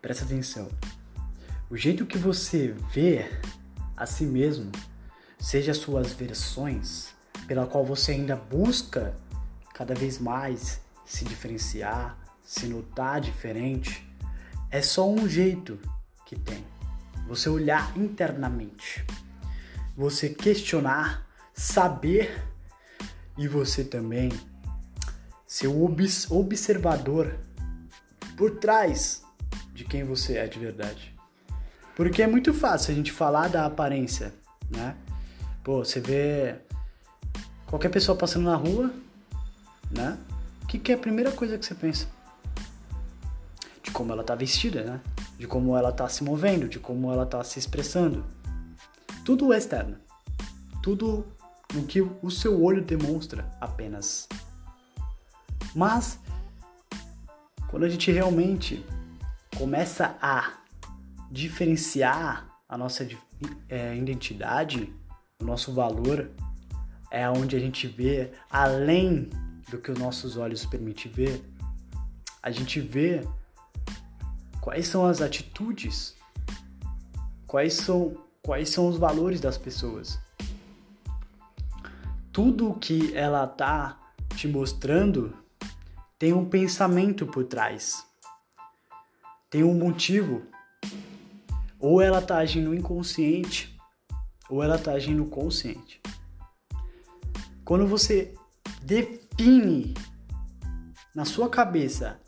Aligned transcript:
Presta 0.00 0.24
atenção. 0.24 0.68
O 1.68 1.76
jeito 1.76 2.06
que 2.06 2.16
você 2.16 2.74
vê 2.92 3.30
a 3.94 4.06
si 4.06 4.24
mesmo, 4.24 4.72
seja 5.38 5.72
as 5.72 5.78
suas 5.78 6.12
versões, 6.12 7.08
pela 7.46 7.66
qual 7.66 7.84
você 7.84 8.12
ainda 8.12 8.34
busca 8.34 9.14
cada 9.74 9.94
vez 9.94 10.18
mais 10.18 10.80
se 11.04 11.24
diferenciar, 11.24 12.16
se 12.42 12.66
notar 12.66 13.20
diferente, 13.20 14.08
é 14.70 14.80
só 14.80 15.08
um 15.08 15.28
jeito 15.28 15.78
que 16.24 16.34
tem. 16.34 16.64
Você 17.28 17.50
olhar 17.50 17.96
internamente, 17.96 19.04
você 19.94 20.30
questionar, 20.30 21.26
saber 21.52 22.42
e 23.36 23.46
você 23.46 23.84
também 23.84 24.32
ser 25.46 25.66
o 25.66 25.84
observador 26.30 27.38
por 28.36 28.58
trás 28.58 29.22
de 29.80 29.84
quem 29.86 30.04
você 30.04 30.36
é 30.36 30.46
de 30.46 30.58
verdade. 30.58 31.14
Porque 31.96 32.22
é 32.22 32.26
muito 32.26 32.52
fácil 32.52 32.92
a 32.92 32.94
gente 32.94 33.10
falar 33.10 33.48
da 33.48 33.64
aparência, 33.64 34.30
né? 34.68 34.94
Pô, 35.64 35.82
você 35.82 36.00
vê 36.00 36.56
qualquer 37.66 37.88
pessoa 37.88 38.16
passando 38.16 38.44
na 38.44 38.56
rua, 38.56 38.92
né? 39.90 40.18
O 40.62 40.66
que, 40.66 40.78
que 40.78 40.92
é 40.92 40.94
a 40.94 40.98
primeira 40.98 41.32
coisa 41.32 41.56
que 41.56 41.64
você 41.64 41.74
pensa? 41.74 42.06
De 43.82 43.90
como 43.90 44.12
ela 44.12 44.22
tá 44.22 44.34
vestida, 44.34 44.84
né? 44.84 45.00
De 45.38 45.46
como 45.46 45.74
ela 45.74 45.90
tá 45.90 46.06
se 46.10 46.22
movendo, 46.22 46.68
de 46.68 46.78
como 46.78 47.10
ela 47.10 47.24
tá 47.24 47.42
se 47.42 47.58
expressando. 47.58 48.22
Tudo 49.24 49.50
externo. 49.54 49.96
Tudo 50.82 51.24
no 51.72 51.84
que 51.84 52.02
o 52.02 52.30
seu 52.30 52.62
olho 52.62 52.84
demonstra 52.84 53.50
apenas. 53.58 54.28
Mas 55.74 56.18
quando 57.70 57.84
a 57.84 57.88
gente 57.88 58.10
realmente 58.12 58.84
começa 59.60 60.16
a 60.22 60.54
diferenciar 61.30 62.48
a 62.66 62.78
nossa 62.78 63.06
é, 63.68 63.94
identidade, 63.94 64.90
o 65.38 65.44
nosso 65.44 65.74
valor, 65.74 66.30
é 67.10 67.28
onde 67.28 67.56
a 67.56 67.58
gente 67.58 67.86
vê 67.86 68.32
além 68.48 69.28
do 69.70 69.76
que 69.76 69.90
os 69.90 69.98
nossos 69.98 70.38
olhos 70.38 70.64
permitem 70.64 71.12
ver. 71.12 71.44
A 72.42 72.50
gente 72.50 72.80
vê 72.80 73.22
quais 74.62 74.86
são 74.86 75.04
as 75.04 75.20
atitudes, 75.20 76.16
quais 77.46 77.74
são, 77.74 78.16
quais 78.40 78.70
são 78.70 78.88
os 78.88 78.96
valores 78.96 79.42
das 79.42 79.58
pessoas. 79.58 80.18
Tudo 82.32 82.78
que 82.80 83.14
ela 83.14 83.46
tá 83.46 84.00
te 84.34 84.48
mostrando 84.48 85.36
tem 86.18 86.32
um 86.32 86.48
pensamento 86.48 87.26
por 87.26 87.44
trás. 87.44 88.08
Tem 89.50 89.64
um 89.64 89.74
motivo. 89.74 90.42
Ou 91.78 92.00
ela 92.00 92.22
tá 92.22 92.38
agindo 92.38 92.74
inconsciente, 92.74 93.76
ou 94.48 94.62
ela 94.62 94.78
tá 94.78 94.92
agindo 94.92 95.24
consciente. 95.26 96.00
Quando 97.64 97.86
você 97.86 98.34
define 98.82 99.94
na 101.14 101.24
sua 101.24 101.48
cabeça, 101.48 102.20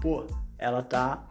pô, 0.00 0.26
ela 0.58 0.82
tá 0.82 1.26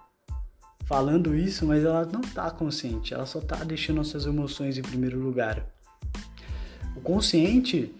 falando 0.85 1.35
isso, 1.35 1.65
mas 1.65 1.83
ela 1.83 2.05
não 2.05 2.21
tá 2.21 2.51
consciente, 2.51 3.13
ela 3.13 3.25
só 3.25 3.41
tá 3.41 3.63
deixando 3.63 4.01
as 4.01 4.07
suas 4.07 4.25
emoções 4.25 4.77
em 4.77 4.81
primeiro 4.81 5.19
lugar. 5.19 5.65
O 6.95 7.01
consciente, 7.01 7.95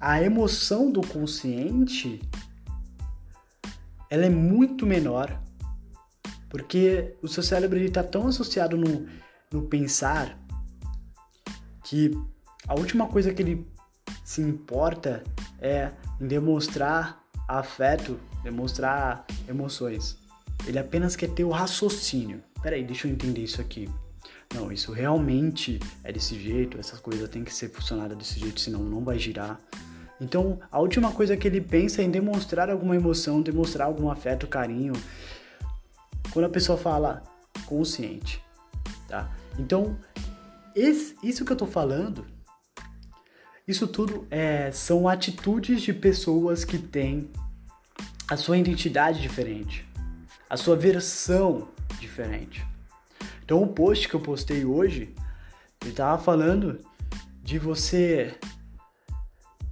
a 0.00 0.22
emoção 0.22 0.90
do 0.90 1.00
consciente 1.00 2.20
ela 4.10 4.26
é 4.26 4.30
muito 4.30 4.84
menor, 4.84 5.40
porque 6.52 7.14
o 7.22 7.28
seu 7.28 7.42
cérebro 7.42 7.78
está 7.78 8.02
tão 8.02 8.26
associado 8.28 8.76
no, 8.76 9.06
no 9.50 9.62
pensar 9.62 10.38
que 11.82 12.10
a 12.68 12.74
última 12.78 13.08
coisa 13.08 13.32
que 13.32 13.40
ele 13.40 13.66
se 14.22 14.42
importa 14.42 15.22
é 15.58 15.90
em 16.20 16.26
demonstrar 16.26 17.24
afeto, 17.48 18.20
demonstrar 18.44 19.24
emoções. 19.48 20.18
Ele 20.66 20.78
apenas 20.78 21.16
quer 21.16 21.30
ter 21.30 21.42
o 21.42 21.48
raciocínio. 21.48 22.42
Peraí, 22.62 22.84
deixa 22.84 23.08
eu 23.08 23.12
entender 23.12 23.40
isso 23.40 23.62
aqui. 23.62 23.88
Não, 24.54 24.70
isso 24.70 24.92
realmente 24.92 25.80
é 26.04 26.12
desse 26.12 26.38
jeito, 26.38 26.78
essas 26.78 27.00
coisas 27.00 27.26
têm 27.30 27.44
que 27.44 27.54
ser 27.54 27.70
funcionadas 27.70 28.18
desse 28.18 28.38
jeito, 28.38 28.60
senão 28.60 28.80
não 28.80 29.02
vai 29.02 29.18
girar. 29.18 29.58
Então, 30.20 30.60
a 30.70 30.78
última 30.78 31.12
coisa 31.12 31.34
que 31.34 31.48
ele 31.48 31.62
pensa 31.62 32.02
é 32.02 32.04
em 32.04 32.10
demonstrar 32.10 32.68
alguma 32.68 32.94
emoção, 32.94 33.40
demonstrar 33.40 33.86
algum 33.86 34.10
afeto, 34.10 34.46
carinho. 34.46 34.92
Quando 36.32 36.46
a 36.46 36.48
pessoa 36.48 36.78
fala 36.78 37.22
consciente, 37.66 38.42
tá? 39.08 39.30
Então, 39.58 39.98
esse, 40.74 41.14
isso 41.22 41.44
que 41.44 41.52
eu 41.52 41.56
tô 41.56 41.66
falando, 41.66 42.26
isso 43.66 43.86
tudo 43.86 44.26
é, 44.30 44.70
são 44.72 45.06
atitudes 45.06 45.82
de 45.82 45.92
pessoas 45.92 46.64
que 46.64 46.78
têm 46.78 47.30
a 48.28 48.36
sua 48.36 48.56
identidade 48.56 49.20
diferente, 49.20 49.86
a 50.48 50.56
sua 50.56 50.76
versão 50.76 51.68
diferente. 52.00 52.66
Então, 53.44 53.62
o 53.62 53.68
post 53.68 54.08
que 54.08 54.14
eu 54.14 54.20
postei 54.20 54.64
hoje, 54.64 55.14
ele 55.82 55.92
tava 55.92 56.22
falando 56.22 56.80
de 57.42 57.58
você 57.58 58.34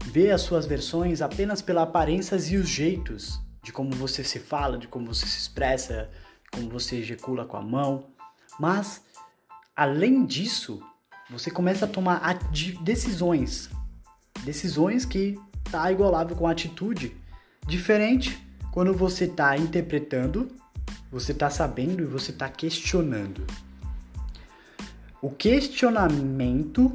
vê 0.04 0.30
as 0.30 0.42
suas 0.42 0.66
versões 0.66 1.22
apenas 1.22 1.62
pela 1.62 1.82
aparências 1.82 2.50
e 2.50 2.56
os 2.56 2.68
jeitos 2.68 3.40
de 3.62 3.72
como 3.72 3.90
você 3.92 4.24
se 4.24 4.38
fala, 4.38 4.76
de 4.76 4.88
como 4.88 5.06
você 5.06 5.26
se 5.26 5.38
expressa, 5.38 6.10
como 6.50 6.68
você 6.68 6.96
ejacula 6.96 7.44
com 7.44 7.56
a 7.56 7.62
mão. 7.62 8.06
Mas, 8.58 9.02
além 9.74 10.26
disso, 10.26 10.82
você 11.30 11.50
começa 11.50 11.84
a 11.84 11.88
tomar 11.88 12.20
decisões. 12.82 13.70
Decisões 14.44 15.04
que 15.04 15.38
tá 15.70 15.90
igualável 15.90 16.36
com 16.36 16.46
atitude 16.46 17.16
diferente 17.66 18.44
quando 18.72 18.94
você 18.94 19.24
está 19.24 19.56
interpretando, 19.56 20.48
você 21.10 21.32
está 21.32 21.50
sabendo 21.50 22.02
e 22.02 22.06
você 22.06 22.30
está 22.30 22.48
questionando. 22.48 23.46
O 25.20 25.30
questionamento 25.30 26.92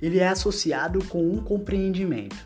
ele 0.00 0.18
é 0.18 0.28
associado 0.28 1.04
com 1.06 1.30
um 1.30 1.42
compreendimento. 1.42 2.36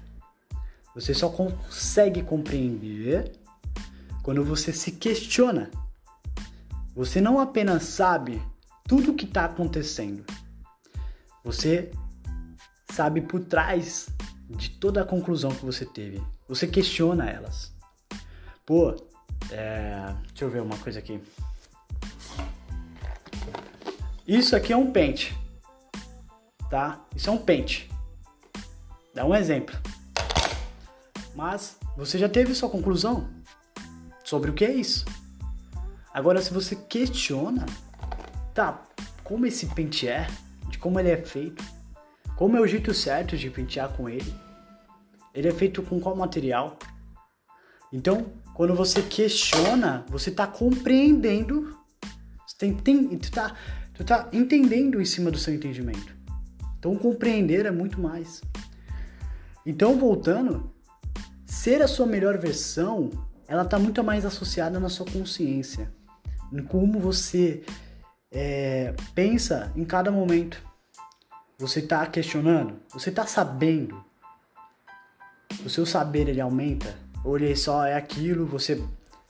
Você 0.95 1.13
só 1.13 1.29
consegue 1.29 2.23
compreender 2.23 3.33
quando 4.23 4.45
você 4.45 4.73
se 4.73 4.93
questiona. 4.93 5.71
Você 6.95 7.21
não 7.21 7.41
apenas 7.41 7.85
sabe 7.85 8.43
tudo 8.87 9.13
o 9.13 9.15
que 9.15 9.25
está 9.25 9.45
acontecendo, 9.47 10.25
você 11.43 11.91
sabe 12.93 13.21
por 13.21 13.41
trás 13.45 14.09
de 14.49 14.71
toda 14.71 15.03
a 15.03 15.07
conclusão 15.07 15.51
que 15.51 15.65
você 15.65 15.85
teve. 15.85 16.23
Você 16.49 16.67
questiona 16.67 17.29
elas. 17.29 17.75
Pô, 18.65 18.95
é... 19.51 20.15
deixa 20.29 20.45
eu 20.45 20.51
ver 20.51 20.63
uma 20.63 20.77
coisa 20.79 20.99
aqui. 20.99 21.21
Isso 24.27 24.55
aqui 24.55 24.73
é 24.73 24.77
um 24.77 24.91
pente 24.91 25.37
tá? 26.75 27.07
Isso 27.15 27.31
é 27.31 27.33
um 27.33 27.39
pente. 27.39 27.89
Dá 29.15 29.25
um 29.25 29.33
exemplo. 29.33 29.79
Mas 31.37 31.79
você 31.97 32.19
já 32.19 32.29
teve 32.29 32.53
sua 32.53 32.69
conclusão 32.69 33.31
sobre 34.25 34.51
o 34.51 34.55
que 34.55 34.65
é 34.65 34.73
isso. 34.73 35.05
Agora, 36.15 36.41
se 36.41 36.55
você 36.55 36.77
questiona, 36.77 37.67
tá, 38.55 38.81
como 39.25 39.47
esse 39.47 39.67
pente 39.67 40.07
é, 40.07 40.29
de 40.71 40.79
como 40.79 41.01
ele 41.01 41.11
é 41.11 41.17
feito, 41.17 41.65
como 42.37 42.57
é 42.57 42.61
o 42.61 42.67
jeito 42.69 42.95
certo 42.95 43.37
de 43.37 43.51
pentear 43.51 43.93
com 43.95 44.09
ele, 44.09 44.33
ele 45.35 45.49
é 45.49 45.53
feito 45.53 45.83
com 45.83 45.99
qual 45.99 46.15
material. 46.15 46.79
Então, 47.93 48.33
quando 48.55 48.77
você 48.77 49.03
questiona, 49.03 50.07
você 50.09 50.31
está 50.31 50.47
compreendendo, 50.47 51.77
você 52.47 52.57
tem, 52.59 52.75
tem, 52.75 53.19
tu, 53.19 53.33
tá, 53.33 53.57
tu 53.93 54.05
tá 54.05 54.29
entendendo 54.33 55.01
em 55.01 55.05
cima 55.05 55.33
do 55.33 55.39
seu 55.39 55.53
entendimento. 55.53 56.15
Então 56.79 56.95
compreender 56.95 57.67
é 57.67 57.73
muito 57.73 58.01
mais. 58.01 58.41
Então 59.67 59.99
voltando, 59.99 60.73
ser 61.45 61.83
a 61.83 61.89
sua 61.89 62.07
melhor 62.07 62.39
versão, 62.39 63.11
ela 63.49 63.63
está 63.63 63.79
muito 63.79 64.05
mais 64.05 64.25
associada 64.25 64.79
na 64.79 64.89
sua 64.89 65.07
consciência, 65.07 65.91
em 66.53 66.63
como 66.63 66.99
você 66.99 67.65
é, 68.31 68.95
pensa 69.15 69.73
em 69.77 69.85
cada 69.85 70.11
momento. 70.11 70.61
Você 71.59 71.81
está 71.81 72.05
questionando, 72.07 72.81
você 72.93 73.11
está 73.11 73.27
sabendo. 73.27 74.05
O 75.65 75.71
seu 75.71 75.87
saber 75.87 76.29
ele 76.29 76.41
aumenta, 76.41 76.97
ou 77.25 77.37
ele 77.37 77.55
só 77.55 77.87
é 77.87 77.95
aquilo, 77.95 78.45
você 78.45 78.83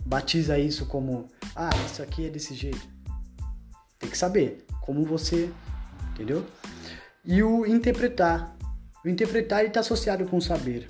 batiza 0.05 0.59
isso 0.59 0.87
como, 0.87 1.29
ah, 1.55 1.71
isso 1.87 2.03
aqui 2.03 2.27
é 2.27 2.31
desse 2.31 2.55
jeito. 2.55 2.89
Tem 3.99 4.11
que 4.11 4.19
saber 4.19 4.65
como 4.81 5.05
você, 5.05 5.51
entendeu? 6.13 6.45
e 7.25 7.43
o 7.43 7.65
interpretar. 7.67 8.55
O 9.05 9.09
interpretar 9.09 9.65
está 9.65 9.81
associado 9.81 10.25
com 10.27 10.37
o 10.37 10.43
saber, 10.43 10.89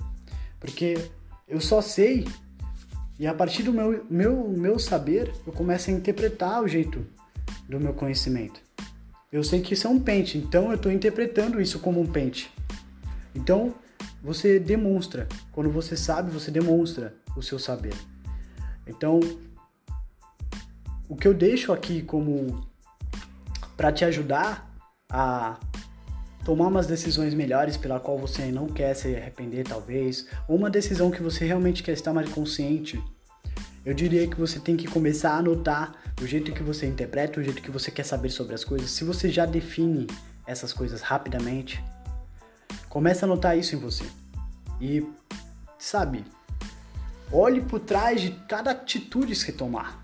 porque 0.60 1.10
eu 1.48 1.60
só 1.60 1.80
sei 1.80 2.26
E 3.18 3.26
a 3.26 3.34
partir 3.34 3.62
do 3.62 3.72
meu, 3.72 4.04
meu, 4.10 4.48
meu 4.48 4.78
saber, 4.78 5.32
eu 5.46 5.52
começo 5.52 5.90
a 5.90 5.92
interpretar 5.92 6.62
o 6.62 6.68
jeito 6.68 7.06
do 7.68 7.78
meu 7.78 7.94
conhecimento. 7.94 8.60
Eu 9.30 9.42
sei 9.42 9.60
que 9.60 9.74
isso 9.74 9.86
é 9.86 9.90
um 9.90 10.00
pente, 10.00 10.38
então 10.38 10.70
eu 10.70 10.76
estou 10.76 10.90
interpretando 10.90 11.60
isso 11.60 11.78
como 11.78 12.00
um 12.00 12.06
pente. 12.06 12.52
Então, 13.34 13.74
você 14.22 14.58
demonstra. 14.58 15.28
Quando 15.52 15.70
você 15.70 15.96
sabe, 15.96 16.30
você 16.30 16.50
demonstra 16.50 17.14
o 17.36 17.42
seu 17.42 17.58
saber. 17.58 17.94
Então, 18.86 19.20
o 21.08 21.16
que 21.16 21.28
eu 21.28 21.34
deixo 21.34 21.72
aqui 21.72 22.02
como 22.02 22.66
para 23.76 23.92
te 23.92 24.04
ajudar 24.04 24.72
a 25.10 25.58
tomar 26.44 26.68
umas 26.68 26.86
decisões 26.86 27.32
melhores 27.32 27.76
pela 27.76 27.98
qual 27.98 28.18
você 28.18 28.52
não 28.52 28.66
quer 28.66 28.94
se 28.94 29.14
arrepender 29.16 29.64
talvez, 29.64 30.26
ou 30.46 30.56
uma 30.56 30.70
decisão 30.70 31.10
que 31.10 31.22
você 31.22 31.46
realmente 31.46 31.82
quer 31.82 31.92
estar 31.92 32.12
mais 32.12 32.28
consciente, 32.28 33.02
eu 33.84 33.94
diria 33.94 34.26
que 34.26 34.36
você 34.38 34.58
tem 34.58 34.76
que 34.76 34.86
começar 34.86 35.32
a 35.32 35.38
anotar 35.38 35.94
o 36.22 36.26
jeito 36.26 36.52
que 36.52 36.62
você 36.62 36.86
interpreta, 36.86 37.40
o 37.40 37.42
jeito 37.42 37.62
que 37.62 37.70
você 37.70 37.90
quer 37.90 38.04
saber 38.04 38.30
sobre 38.30 38.54
as 38.54 38.64
coisas. 38.64 38.90
Se 38.90 39.04
você 39.04 39.28
já 39.28 39.44
define 39.44 40.06
essas 40.46 40.72
coisas 40.72 41.02
rapidamente, 41.02 41.82
comece 42.88 43.24
a 43.24 43.28
anotar 43.28 43.58
isso 43.58 43.74
em 43.74 43.78
você. 43.78 44.04
E, 44.80 45.06
sabe, 45.78 46.24
olhe 47.30 47.60
por 47.60 47.80
trás 47.80 48.20
de 48.22 48.30
cada 48.48 48.70
atitude 48.70 49.34
que 49.44 49.52
tomar. 49.52 50.02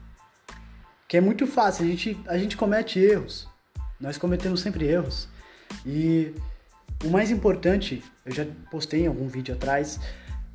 Que 1.09 1.17
é 1.17 1.21
muito 1.21 1.47
fácil, 1.47 1.85
a 1.85 1.89
gente, 1.89 2.21
a 2.27 2.37
gente 2.37 2.57
comete 2.57 2.99
erros. 2.99 3.49
Nós 3.99 4.19
cometemos 4.19 4.61
sempre 4.61 4.87
erros. 4.87 5.27
E 5.85 6.35
o 7.05 7.09
mais 7.09 7.31
importante, 7.31 8.03
eu 8.25 8.33
já 8.33 8.47
postei 8.71 9.05
em 9.05 9.07
algum 9.07 9.29
vídeo 9.29 9.55
atrás, 9.55 9.99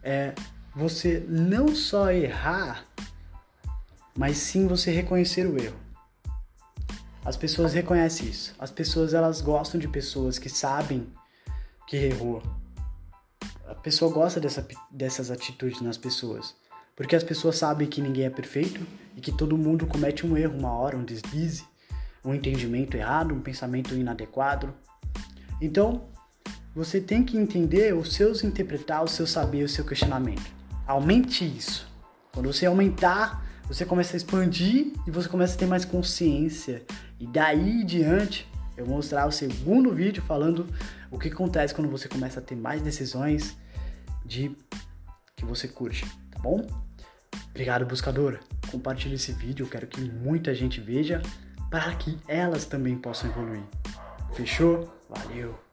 é 0.03 0.33
você 0.75 1.25
não 1.27 1.75
só 1.75 2.11
errar, 2.11 2.85
mas 4.17 4.37
sim 4.37 4.67
você 4.67 4.91
reconhecer 4.91 5.47
o 5.47 5.61
erro. 5.61 5.85
As 7.25 7.35
pessoas 7.35 7.73
reconhecem 7.73 8.27
isso. 8.27 8.53
As 8.59 8.69
pessoas 8.69 9.13
elas 9.13 9.41
gostam 9.41 9.79
de 9.79 9.87
pessoas 9.87 10.37
que 10.37 10.47
sabem 10.47 11.07
que 11.87 11.97
errou. 11.97 12.43
A 13.67 13.73
pessoa 13.73 14.11
gosta 14.11 14.39
dessa, 14.39 14.67
dessas 14.91 15.31
atitudes 15.31 15.81
nas 15.81 15.97
pessoas. 15.97 16.55
Porque 16.95 17.15
as 17.15 17.23
pessoas 17.23 17.57
sabem 17.57 17.87
que 17.87 17.99
ninguém 17.99 18.25
é 18.25 18.29
perfeito 18.29 18.85
e 19.15 19.21
que 19.21 19.31
todo 19.31 19.57
mundo 19.57 19.87
comete 19.87 20.25
um 20.25 20.37
erro 20.37 20.57
uma 20.57 20.71
hora, 20.71 20.95
um 20.95 21.03
deslize, 21.03 21.65
um 22.23 22.33
entendimento 22.33 22.95
errado, 22.95 23.33
um 23.33 23.41
pensamento 23.41 23.95
inadequado. 23.95 24.73
Então, 25.61 26.05
você 26.75 26.99
tem 26.99 27.23
que 27.23 27.37
entender 27.37 27.95
os 27.95 28.13
seus 28.13 28.43
interpretar, 28.43 29.03
o 29.03 29.07
seu 29.07 29.25
saber, 29.25 29.63
o 29.63 29.69
seu 29.69 29.85
questionamento. 29.85 30.51
Aumente 30.85 31.45
isso. 31.45 31.87
Quando 32.31 32.51
você 32.51 32.65
aumentar 32.65 33.45
você 33.67 33.83
começa 33.83 34.15
a 34.15 34.17
expandir 34.17 34.93
e 35.07 35.11
você 35.11 35.27
começa 35.27 35.55
a 35.55 35.57
ter 35.57 35.65
mais 35.65 35.83
consciência. 35.83 36.83
E 37.19 37.25
daí 37.25 37.81
em 37.81 37.85
diante, 37.85 38.47
eu 38.77 38.85
vou 38.85 38.97
mostrar 38.97 39.25
o 39.25 39.31
segundo 39.31 39.91
vídeo 39.93 40.21
falando 40.23 40.67
o 41.09 41.17
que 41.17 41.29
acontece 41.29 41.73
quando 41.73 41.89
você 41.89 42.07
começa 42.07 42.39
a 42.39 42.43
ter 42.43 42.55
mais 42.55 42.81
decisões 42.81 43.57
de 44.23 44.55
que 45.35 45.45
você 45.45 45.67
curte, 45.67 46.05
tá 46.29 46.39
bom? 46.39 46.65
Obrigado, 47.49 47.85
buscador. 47.85 48.39
Compartilhe 48.69 49.15
esse 49.15 49.31
vídeo, 49.31 49.65
eu 49.65 49.69
quero 49.69 49.87
que 49.87 50.01
muita 50.01 50.53
gente 50.53 50.79
veja 50.79 51.21
para 51.71 51.93
que 51.95 52.17
elas 52.27 52.65
também 52.65 52.95
possam 52.95 53.29
evoluir. 53.29 53.63
Fechou? 54.35 54.89
Valeu! 55.09 55.64